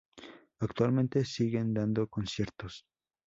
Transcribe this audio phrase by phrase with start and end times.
[0.59, 2.87] Actualmente siguen dando conciertos.